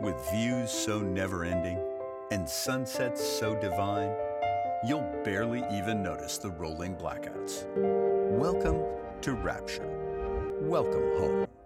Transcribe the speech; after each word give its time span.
With 0.00 0.30
views 0.30 0.70
so 0.70 1.00
never 1.00 1.44
ending 1.44 1.76
and 2.30 2.48
sunsets 2.48 3.20
so 3.20 3.56
divine, 3.56 4.14
you'll 4.86 5.10
barely 5.24 5.64
even 5.72 6.04
notice 6.04 6.38
the 6.38 6.50
rolling 6.50 6.94
blackouts. 6.94 7.66
Welcome 8.30 8.80
to 9.22 9.32
Rapture. 9.32 9.88
Welcome 10.60 11.02
home. 11.18 11.57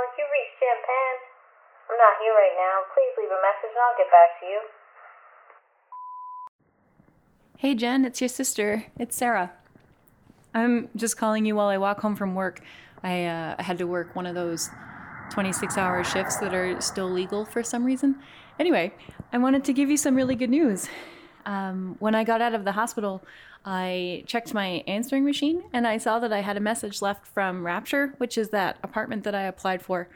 You 0.00 0.24
reached 0.32 0.56
Champagne. 0.56 1.18
I'm 1.90 1.98
not 2.00 2.16
here 2.22 2.32
right 2.32 2.56
now. 2.56 2.88
Please 2.94 3.12
leave 3.20 3.28
a 3.28 3.40
message 3.44 3.68
and 3.68 3.82
I'll 3.84 3.98
get 3.98 4.10
back 4.10 4.40
to 4.40 4.46
you. 4.46 4.60
Hey 7.58 7.74
Jen, 7.74 8.06
it's 8.06 8.20
your 8.20 8.28
sister. 8.28 8.86
It's 8.98 9.14
Sarah. 9.14 9.52
I'm 10.54 10.88
just 10.96 11.18
calling 11.18 11.44
you 11.44 11.54
while 11.54 11.68
I 11.68 11.76
walk 11.76 12.00
home 12.00 12.16
from 12.16 12.34
work. 12.34 12.62
I 13.02 13.26
uh, 13.26 13.56
I 13.58 13.62
had 13.62 13.76
to 13.78 13.86
work 13.86 14.16
one 14.16 14.24
of 14.24 14.34
those 14.34 14.70
26 15.32 15.76
hour 15.76 16.02
shifts 16.02 16.38
that 16.38 16.54
are 16.54 16.80
still 16.80 17.10
legal 17.10 17.44
for 17.44 17.62
some 17.62 17.84
reason. 17.84 18.16
Anyway, 18.58 18.94
I 19.34 19.38
wanted 19.38 19.64
to 19.64 19.72
give 19.74 19.90
you 19.90 19.98
some 19.98 20.14
really 20.14 20.34
good 20.34 20.50
news. 20.50 20.88
Um, 21.46 21.96
when 21.98 22.14
I 22.14 22.24
got 22.24 22.40
out 22.40 22.54
of 22.54 22.64
the 22.64 22.72
hospital, 22.72 23.22
I 23.64 24.24
checked 24.26 24.54
my 24.54 24.82
answering 24.86 25.24
machine 25.24 25.64
and 25.72 25.86
I 25.86 25.98
saw 25.98 26.18
that 26.18 26.32
I 26.32 26.40
had 26.40 26.56
a 26.56 26.60
message 26.60 27.02
left 27.02 27.26
from 27.26 27.64
Rapture, 27.64 28.14
which 28.18 28.38
is 28.38 28.50
that 28.50 28.78
apartment 28.82 29.24
that 29.24 29.34
I 29.34 29.42
applied 29.42 29.82
for. 29.82 30.08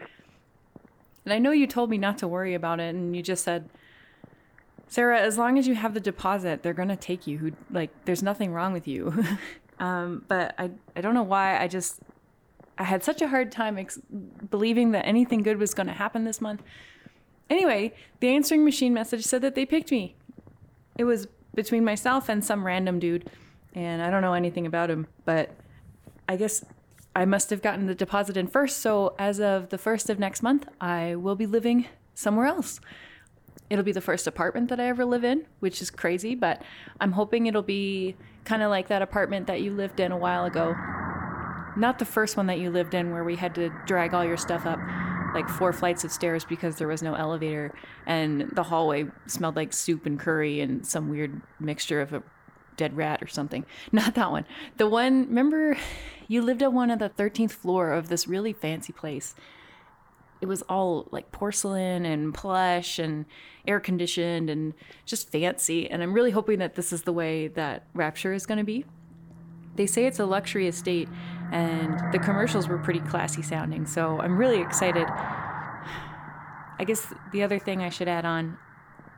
And 1.24 1.32
I 1.32 1.38
know 1.38 1.50
you 1.50 1.66
told 1.66 1.90
me 1.90 1.98
not 1.98 2.18
to 2.18 2.28
worry 2.28 2.54
about 2.54 2.80
it, 2.80 2.94
and 2.94 3.16
you 3.16 3.22
just 3.22 3.44
said, 3.44 3.68
Sarah, 4.88 5.20
as 5.20 5.38
long 5.38 5.58
as 5.58 5.66
you 5.66 5.74
have 5.74 5.94
the 5.94 6.00
deposit, 6.00 6.62
they're 6.62 6.74
gonna 6.74 6.96
take 6.96 7.26
you. 7.26 7.38
Who 7.38 7.52
like, 7.70 7.90
there's 8.04 8.22
nothing 8.22 8.52
wrong 8.52 8.72
with 8.72 8.86
you. 8.86 9.24
um, 9.80 10.24
but 10.28 10.54
I, 10.58 10.70
I 10.94 11.00
don't 11.00 11.14
know 11.14 11.22
why. 11.22 11.60
I 11.60 11.66
just, 11.66 12.00
I 12.76 12.84
had 12.84 13.02
such 13.02 13.22
a 13.22 13.28
hard 13.28 13.50
time 13.50 13.78
ex- 13.78 14.00
believing 14.50 14.92
that 14.92 15.06
anything 15.06 15.42
good 15.42 15.58
was 15.58 15.72
gonna 15.74 15.94
happen 15.94 16.24
this 16.24 16.40
month. 16.40 16.62
Anyway, 17.48 17.94
the 18.20 18.28
answering 18.28 18.64
machine 18.64 18.92
message 18.94 19.24
said 19.24 19.42
that 19.42 19.54
they 19.54 19.66
picked 19.66 19.90
me. 19.90 20.16
It 20.96 21.04
was 21.04 21.26
between 21.54 21.84
myself 21.84 22.28
and 22.28 22.44
some 22.44 22.64
random 22.64 22.98
dude, 22.98 23.30
and 23.74 24.02
I 24.02 24.10
don't 24.10 24.22
know 24.22 24.34
anything 24.34 24.66
about 24.66 24.90
him. 24.90 25.06
But 25.24 25.50
I 26.28 26.36
guess 26.36 26.64
I 27.14 27.24
must 27.24 27.50
have 27.50 27.62
gotten 27.62 27.86
the 27.86 27.94
deposit 27.94 28.36
in 28.36 28.46
first. 28.46 28.78
So 28.78 29.14
as 29.18 29.40
of 29.40 29.68
the 29.70 29.78
first 29.78 30.10
of 30.10 30.18
next 30.18 30.42
month, 30.42 30.66
I 30.80 31.14
will 31.14 31.36
be 31.36 31.46
living 31.46 31.86
somewhere 32.14 32.46
else 32.46 32.80
it'll 33.70 33.84
be 33.84 33.92
the 33.92 34.00
first 34.00 34.26
apartment 34.26 34.68
that 34.68 34.80
I 34.80 34.88
ever 34.88 35.04
live 35.04 35.24
in, 35.24 35.46
which 35.60 35.80
is 35.80 35.90
crazy, 35.90 36.34
but 36.34 36.62
I'm 37.00 37.12
hoping 37.12 37.46
it'll 37.46 37.62
be 37.62 38.16
kind 38.44 38.62
of 38.62 38.70
like 38.70 38.88
that 38.88 39.02
apartment 39.02 39.46
that 39.46 39.62
you 39.62 39.72
lived 39.72 40.00
in 40.00 40.12
a 40.12 40.16
while 40.16 40.44
ago. 40.44 40.74
Not 41.76 41.98
the 41.98 42.04
first 42.04 42.36
one 42.36 42.46
that 42.46 42.58
you 42.58 42.70
lived 42.70 42.94
in 42.94 43.10
where 43.10 43.24
we 43.24 43.36
had 43.36 43.54
to 43.56 43.70
drag 43.86 44.14
all 44.14 44.24
your 44.24 44.36
stuff 44.36 44.66
up 44.66 44.78
like 45.34 45.48
four 45.48 45.72
flights 45.72 46.04
of 46.04 46.12
stairs 46.12 46.44
because 46.44 46.76
there 46.76 46.88
was 46.88 47.02
no 47.02 47.14
elevator 47.14 47.74
and 48.06 48.50
the 48.52 48.62
hallway 48.62 49.06
smelled 49.26 49.56
like 49.56 49.72
soup 49.72 50.06
and 50.06 50.18
curry 50.18 50.60
and 50.60 50.86
some 50.86 51.08
weird 51.08 51.40
mixture 51.60 52.00
of 52.00 52.12
a 52.12 52.22
dead 52.76 52.96
rat 52.96 53.22
or 53.22 53.26
something. 53.26 53.66
Not 53.92 54.14
that 54.14 54.30
one. 54.30 54.46
The 54.76 54.88
one, 54.88 55.26
remember 55.28 55.76
you 56.28 56.42
lived 56.42 56.62
at 56.62 56.72
one 56.72 56.90
of 56.90 56.98
the 56.98 57.10
13th 57.10 57.52
floor 57.52 57.92
of 57.92 58.08
this 58.08 58.26
really 58.26 58.52
fancy 58.52 58.92
place 58.92 59.34
it 60.44 60.46
was 60.46 60.60
all 60.68 61.08
like 61.10 61.32
porcelain 61.32 62.04
and 62.04 62.34
plush 62.34 62.98
and 62.98 63.24
air 63.66 63.80
conditioned 63.80 64.50
and 64.50 64.74
just 65.06 65.30
fancy. 65.30 65.88
And 65.90 66.02
I'm 66.02 66.12
really 66.12 66.32
hoping 66.32 66.58
that 66.58 66.74
this 66.74 66.92
is 66.92 67.02
the 67.02 67.14
way 67.14 67.48
that 67.48 67.86
Rapture 67.94 68.34
is 68.34 68.44
going 68.44 68.58
to 68.58 68.64
be. 68.64 68.84
They 69.76 69.86
say 69.86 70.04
it's 70.04 70.20
a 70.20 70.26
luxury 70.26 70.68
estate, 70.68 71.08
and 71.52 72.12
the 72.12 72.18
commercials 72.18 72.68
were 72.68 72.78
pretty 72.78 73.00
classy 73.00 73.42
sounding. 73.42 73.86
So 73.86 74.20
I'm 74.20 74.36
really 74.36 74.60
excited. 74.60 75.06
I 75.08 76.84
guess 76.86 77.12
the 77.32 77.42
other 77.42 77.58
thing 77.58 77.82
I 77.82 77.88
should 77.88 78.08
add 78.08 78.24
on 78.24 78.58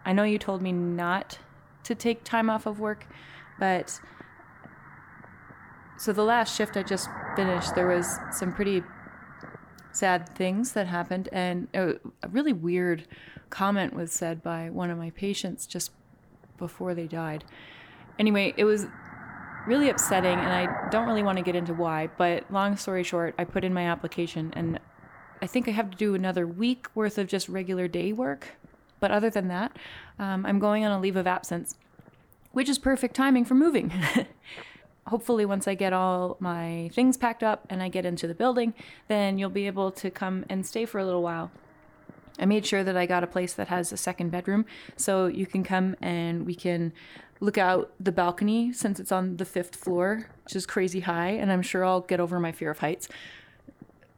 I 0.06 0.12
know 0.12 0.22
you 0.22 0.38
told 0.38 0.62
me 0.62 0.70
not 0.70 1.40
to 1.82 1.94
take 1.96 2.22
time 2.22 2.48
off 2.48 2.64
of 2.64 2.78
work, 2.78 3.08
but 3.58 4.00
so 5.98 6.12
the 6.12 6.22
last 6.22 6.56
shift 6.56 6.76
I 6.76 6.84
just 6.84 7.08
finished, 7.34 7.74
there 7.74 7.88
was 7.88 8.18
some 8.30 8.52
pretty 8.52 8.84
sad 9.90 10.28
things 10.36 10.72
that 10.72 10.86
happened, 10.86 11.28
and 11.32 11.66
a, 11.74 11.94
really 12.30 12.52
weird 12.52 13.08
comment 13.50 13.94
was 13.94 14.12
said 14.12 14.44
by 14.44 14.70
one 14.70 14.90
of 14.90 14.98
my 14.98 15.10
patients 15.10 15.66
just 15.66 15.90
before 16.56 16.94
they 16.94 17.08
died. 17.08 17.44
Anyway, 18.16 18.54
it 18.56 18.64
was 18.64 18.86
really 19.66 19.88
upsetting, 19.88 20.38
and 20.38 20.52
I 20.52 20.88
don't 20.90 21.06
really 21.06 21.22
want 21.22 21.38
to 21.38 21.44
get 21.44 21.54
into 21.54 21.74
why, 21.74 22.08
but 22.18 22.50
long 22.52 22.76
story 22.76 23.02
short, 23.02 23.34
I 23.38 23.44
put 23.44 23.64
in 23.64 23.74
my 23.74 23.86
application, 23.86 24.52
and 24.54 24.78
I 25.42 25.46
think 25.46 25.68
I 25.68 25.72
have 25.72 25.90
to 25.90 25.96
do 25.96 26.14
another 26.14 26.46
week 26.46 26.86
worth 26.94 27.18
of 27.18 27.26
just 27.26 27.48
regular 27.48 27.88
day 27.88 28.12
work. 28.12 28.56
But 29.00 29.10
other 29.10 29.28
than 29.28 29.48
that, 29.48 29.76
um, 30.18 30.46
I'm 30.46 30.58
going 30.58 30.84
on 30.84 30.92
a 30.92 31.00
leave 31.00 31.16
of 31.16 31.26
absence, 31.26 31.74
which 32.52 32.68
is 32.68 32.78
perfect 32.78 33.14
timing 33.14 33.44
for 33.44 33.54
moving. 33.54 33.92
hopefully 35.06 35.44
once 35.44 35.68
I 35.68 35.74
get 35.74 35.92
all 35.92 36.36
my 36.40 36.90
things 36.92 37.16
packed 37.16 37.42
up 37.42 37.66
and 37.70 37.82
I 37.82 37.88
get 37.88 38.04
into 38.04 38.26
the 38.26 38.34
building, 38.34 38.74
then 39.08 39.38
you'll 39.38 39.50
be 39.50 39.66
able 39.66 39.90
to 39.92 40.10
come 40.10 40.44
and 40.48 40.66
stay 40.66 40.84
for 40.84 40.98
a 40.98 41.04
little 41.04 41.22
while. 41.22 41.50
I 42.38 42.46
made 42.46 42.66
sure 42.66 42.84
that 42.84 42.96
I 42.96 43.06
got 43.06 43.24
a 43.24 43.26
place 43.26 43.54
that 43.54 43.68
has 43.68 43.92
a 43.92 43.96
second 43.96 44.30
bedroom 44.30 44.66
so 44.96 45.26
you 45.26 45.46
can 45.46 45.64
come 45.64 45.96
and 46.00 46.44
we 46.44 46.54
can 46.54 46.92
look 47.40 47.58
out 47.58 47.92
the 48.00 48.12
balcony 48.12 48.72
since 48.72 48.98
it's 48.98 49.12
on 49.12 49.36
the 49.36 49.44
fifth 49.44 49.76
floor, 49.76 50.28
which 50.44 50.56
is 50.56 50.66
crazy 50.66 51.00
high, 51.00 51.30
and 51.30 51.52
I'm 51.52 51.62
sure 51.62 51.84
I'll 51.84 52.00
get 52.00 52.20
over 52.20 52.40
my 52.40 52.52
fear 52.52 52.70
of 52.70 52.78
heights. 52.78 53.08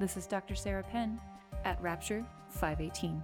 This 0.00 0.16
is 0.16 0.26
Dr. 0.26 0.56
Sarah 0.56 0.82
Penn 0.82 1.20
at 1.64 1.80
Rapture 1.80 2.26
518. 2.48 3.22